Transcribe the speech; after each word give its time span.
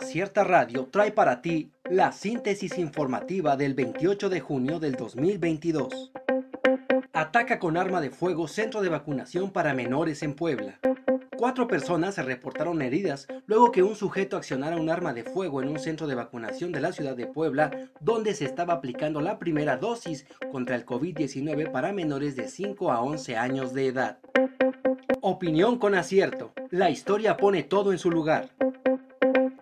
Acierta 0.00 0.44
Radio 0.44 0.88
trae 0.90 1.12
para 1.12 1.42
ti 1.42 1.72
la 1.84 2.10
síntesis 2.10 2.78
informativa 2.78 3.58
del 3.58 3.74
28 3.74 4.30
de 4.30 4.40
junio 4.40 4.80
del 4.80 4.94
2022. 4.94 6.10
Ataca 7.12 7.58
con 7.58 7.76
arma 7.76 8.00
de 8.00 8.08
fuego 8.08 8.48
centro 8.48 8.80
de 8.80 8.88
vacunación 8.88 9.50
para 9.50 9.74
menores 9.74 10.22
en 10.22 10.34
Puebla. 10.34 10.80
Cuatro 11.36 11.68
personas 11.68 12.14
se 12.14 12.22
reportaron 12.22 12.80
heridas 12.80 13.28
luego 13.44 13.72
que 13.72 13.82
un 13.82 13.94
sujeto 13.94 14.38
accionara 14.38 14.78
un 14.78 14.88
arma 14.88 15.12
de 15.12 15.22
fuego 15.22 15.60
en 15.60 15.68
un 15.68 15.78
centro 15.78 16.06
de 16.06 16.14
vacunación 16.14 16.72
de 16.72 16.80
la 16.80 16.92
ciudad 16.92 17.14
de 17.14 17.26
Puebla, 17.26 17.70
donde 18.00 18.32
se 18.32 18.46
estaba 18.46 18.72
aplicando 18.72 19.20
la 19.20 19.38
primera 19.38 19.76
dosis 19.76 20.24
contra 20.50 20.76
el 20.76 20.86
COVID-19 20.86 21.70
para 21.70 21.92
menores 21.92 22.36
de 22.36 22.48
5 22.48 22.90
a 22.90 23.02
11 23.02 23.36
años 23.36 23.74
de 23.74 23.88
edad. 23.88 24.18
Opinión 25.20 25.78
con 25.78 25.94
acierto. 25.94 26.54
La 26.70 26.88
historia 26.88 27.36
pone 27.36 27.62
todo 27.64 27.92
en 27.92 27.98
su 27.98 28.10
lugar. 28.10 28.48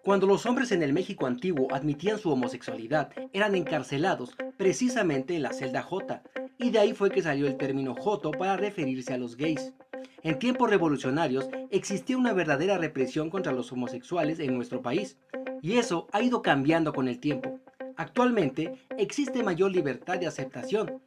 Cuando 0.08 0.26
los 0.26 0.46
hombres 0.46 0.72
en 0.72 0.82
el 0.82 0.94
México 0.94 1.26
antiguo 1.26 1.68
admitían 1.70 2.18
su 2.18 2.30
homosexualidad, 2.30 3.10
eran 3.34 3.54
encarcelados 3.54 4.34
precisamente 4.56 5.36
en 5.36 5.42
la 5.42 5.52
celda 5.52 5.82
J, 5.82 6.22
y 6.56 6.70
de 6.70 6.78
ahí 6.78 6.94
fue 6.94 7.10
que 7.10 7.20
salió 7.20 7.46
el 7.46 7.58
término 7.58 7.94
Joto 7.94 8.30
para 8.30 8.56
referirse 8.56 9.12
a 9.12 9.18
los 9.18 9.36
gays. 9.36 9.74
En 10.22 10.38
tiempos 10.38 10.70
revolucionarios 10.70 11.50
existía 11.70 12.16
una 12.16 12.32
verdadera 12.32 12.78
represión 12.78 13.28
contra 13.28 13.52
los 13.52 13.70
homosexuales 13.70 14.38
en 14.38 14.54
nuestro 14.54 14.80
país, 14.80 15.18
y 15.60 15.76
eso 15.76 16.08
ha 16.12 16.22
ido 16.22 16.40
cambiando 16.40 16.94
con 16.94 17.06
el 17.06 17.20
tiempo. 17.20 17.60
Actualmente 17.98 18.78
existe 18.96 19.42
mayor 19.42 19.72
libertad 19.72 20.18
de 20.18 20.26
aceptación, 20.26 21.02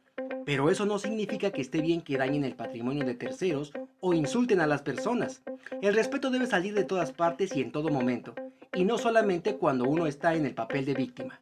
pero 0.46 0.70
eso 0.70 0.86
no 0.86 1.00
significa 1.00 1.50
que 1.50 1.62
esté 1.62 1.80
bien 1.80 2.02
que 2.02 2.18
dañen 2.18 2.44
el 2.44 2.54
patrimonio 2.54 3.04
de 3.04 3.16
terceros 3.16 3.72
o 3.98 4.14
insulten 4.14 4.60
a 4.60 4.68
las 4.68 4.82
personas. 4.82 5.42
El 5.80 5.96
respeto 5.96 6.30
debe 6.30 6.46
salir 6.46 6.72
de 6.74 6.84
todas 6.84 7.10
partes 7.10 7.56
y 7.56 7.62
en 7.62 7.72
todo 7.72 7.88
momento, 7.88 8.34
y 8.74 8.84
no 8.84 8.98
solamente 8.98 9.56
cuando 9.56 9.84
uno 9.84 10.06
está 10.06 10.34
en 10.34 10.46
el 10.46 10.54
papel 10.54 10.84
de 10.84 10.94
víctima. 10.94 11.40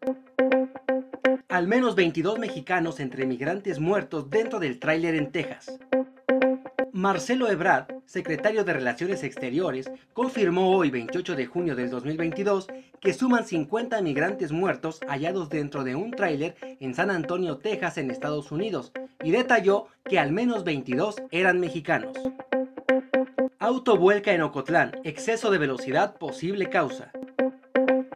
Al 1.49 1.67
menos 1.67 1.95
22 1.95 2.39
mexicanos 2.39 3.01
entre 3.01 3.27
migrantes 3.27 3.79
muertos 3.79 4.31
dentro 4.31 4.59
del 4.59 4.79
tráiler 4.79 5.15
en 5.15 5.33
Texas. 5.33 5.79
Marcelo 6.93 7.51
Ebrard, 7.51 7.87
secretario 8.05 8.65
de 8.65 8.73
Relaciones 8.73 9.23
Exteriores, 9.23 9.91
confirmó 10.13 10.77
hoy 10.77 10.91
28 10.91 11.37
de 11.37 11.47
junio 11.47 11.77
del 11.77 11.89
2022 11.89 12.67
que 13.01 13.15
suman 13.15 13.47
50 13.47 14.03
migrantes 14.03 14.53
muertos 14.53 15.01
hallados 15.09 15.49
dentro 15.49 15.85
de 15.85 15.95
un 15.95 16.11
tráiler 16.11 16.57
en 16.81 16.95
San 16.95 17.11
Antonio, 17.11 17.59
Texas, 17.59 17.97
en 17.99 18.11
Estados 18.11 18.53
Unidos, 18.53 18.93
y 19.23 19.31
detalló 19.31 19.87
que 20.05 20.19
al 20.19 20.33
menos 20.33 20.65
22 20.65 21.23
eran 21.31 21.61
mexicanos. 21.61 22.17
Auto 23.59 23.97
vuelca 23.97 24.33
en 24.33 24.43
Ocotlán, 24.43 24.93
exceso 25.05 25.51
de 25.51 25.59
velocidad 25.59 26.17
posible 26.17 26.69
causa. 26.69 27.13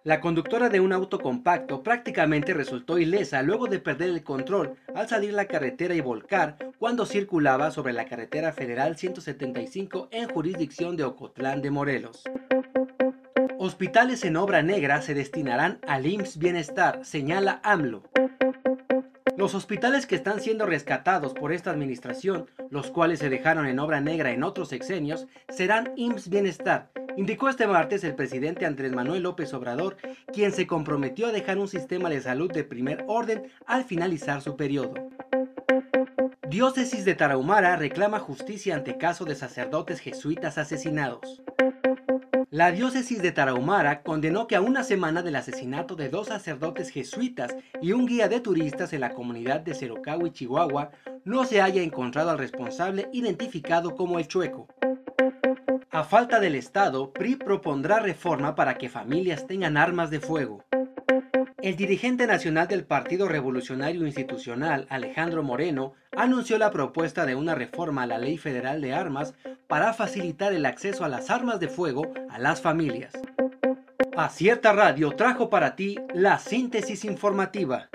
La 0.04 0.20
conductora 0.20 0.68
de 0.68 0.80
un 0.80 0.92
auto 0.92 1.18
compacto 1.18 1.82
prácticamente 1.82 2.52
resultó 2.52 2.98
ilesa 2.98 3.40
luego 3.40 3.68
de 3.68 3.78
perder 3.78 4.10
el 4.10 4.22
control 4.22 4.74
al 4.94 5.08
salir 5.08 5.32
la 5.32 5.46
carretera 5.46 5.94
y 5.94 6.02
volcar 6.02 6.58
cuando 6.78 7.06
circulaba 7.06 7.70
sobre 7.70 7.94
la 7.94 8.04
carretera 8.04 8.52
federal 8.52 8.98
175 8.98 10.08
en 10.10 10.28
jurisdicción 10.28 10.98
de 10.98 11.04
Ocotlán 11.04 11.62
de 11.62 11.70
Morelos. 11.70 12.22
Hospitales 13.58 14.26
en 14.26 14.36
obra 14.36 14.60
negra 14.60 15.00
se 15.00 15.14
destinarán 15.14 15.78
al 15.88 16.04
IMSS 16.04 16.36
Bienestar, 16.36 17.00
señala 17.02 17.62
AMLO. 17.64 18.02
Los 19.44 19.54
hospitales 19.54 20.06
que 20.06 20.14
están 20.14 20.40
siendo 20.40 20.64
rescatados 20.64 21.34
por 21.34 21.52
esta 21.52 21.70
administración, 21.70 22.46
los 22.70 22.90
cuales 22.90 23.18
se 23.18 23.28
dejaron 23.28 23.66
en 23.66 23.78
obra 23.78 24.00
negra 24.00 24.30
en 24.30 24.42
otros 24.42 24.70
sexenios, 24.70 25.26
serán 25.50 25.92
IMSS 25.96 26.30
Bienestar, 26.30 26.90
indicó 27.18 27.50
este 27.50 27.66
martes 27.66 28.04
el 28.04 28.14
presidente 28.14 28.64
Andrés 28.64 28.92
Manuel 28.92 29.22
López 29.22 29.52
Obrador, 29.52 29.98
quien 30.32 30.50
se 30.52 30.66
comprometió 30.66 31.26
a 31.26 31.32
dejar 31.32 31.58
un 31.58 31.68
sistema 31.68 32.08
de 32.08 32.22
salud 32.22 32.50
de 32.50 32.64
primer 32.64 33.04
orden 33.06 33.52
al 33.66 33.84
finalizar 33.84 34.40
su 34.40 34.56
periodo. 34.56 34.94
Diócesis 36.54 37.04
de 37.04 37.16
Tarahumara 37.16 37.74
reclama 37.74 38.20
justicia 38.20 38.76
ante 38.76 38.96
caso 38.96 39.24
de 39.24 39.34
sacerdotes 39.34 39.98
jesuitas 39.98 40.56
asesinados. 40.56 41.42
La 42.48 42.70
diócesis 42.70 43.20
de 43.20 43.32
Tarahumara 43.32 44.04
condenó 44.04 44.46
que 44.46 44.54
a 44.54 44.60
una 44.60 44.84
semana 44.84 45.22
del 45.22 45.34
asesinato 45.34 45.96
de 45.96 46.10
dos 46.10 46.28
sacerdotes 46.28 46.90
jesuitas 46.90 47.56
y 47.82 47.90
un 47.90 48.06
guía 48.06 48.28
de 48.28 48.38
turistas 48.38 48.92
en 48.92 49.00
la 49.00 49.14
comunidad 49.14 49.62
de 49.62 49.72
y 49.72 50.30
Chihuahua, 50.30 50.92
no 51.24 51.44
se 51.44 51.60
haya 51.60 51.82
encontrado 51.82 52.30
al 52.30 52.38
responsable 52.38 53.08
identificado 53.12 53.96
como 53.96 54.20
el 54.20 54.28
Chueco. 54.28 54.68
A 55.90 56.04
falta 56.04 56.38
del 56.38 56.54
Estado, 56.54 57.12
PRI 57.12 57.34
propondrá 57.34 57.98
reforma 57.98 58.54
para 58.54 58.78
que 58.78 58.88
familias 58.88 59.48
tengan 59.48 59.76
armas 59.76 60.08
de 60.10 60.20
fuego. 60.20 60.64
El 61.64 61.74
dirigente 61.76 62.26
nacional 62.26 62.68
del 62.68 62.84
Partido 62.84 63.26
Revolucionario 63.26 64.04
Institucional, 64.04 64.86
Alejandro 64.90 65.42
Moreno, 65.42 65.94
anunció 66.14 66.58
la 66.58 66.70
propuesta 66.70 67.24
de 67.24 67.36
una 67.36 67.54
reforma 67.54 68.02
a 68.02 68.06
la 68.06 68.18
Ley 68.18 68.36
Federal 68.36 68.82
de 68.82 68.92
Armas 68.92 69.32
para 69.66 69.94
facilitar 69.94 70.52
el 70.52 70.66
acceso 70.66 71.06
a 71.06 71.08
las 71.08 71.30
armas 71.30 71.60
de 71.60 71.68
fuego 71.68 72.12
a 72.28 72.38
las 72.38 72.60
familias. 72.60 73.14
Acierta 74.14 74.74
Radio 74.74 75.12
trajo 75.12 75.48
para 75.48 75.74
ti 75.74 75.96
la 76.12 76.38
síntesis 76.38 77.02
informativa. 77.06 77.88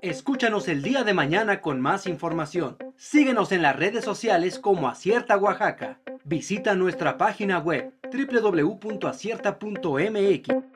Escúchanos 0.00 0.68
el 0.68 0.84
día 0.84 1.02
de 1.02 1.14
mañana 1.14 1.60
con 1.60 1.80
más 1.80 2.06
información. 2.06 2.76
Síguenos 2.96 3.50
en 3.50 3.62
las 3.62 3.74
redes 3.74 4.04
sociales 4.04 4.60
como 4.60 4.88
Acierta 4.88 5.36
Oaxaca. 5.36 5.98
Visita 6.22 6.76
nuestra 6.76 7.18
página 7.18 7.58
web 7.58 7.92
www.acierta.mx 8.12 10.73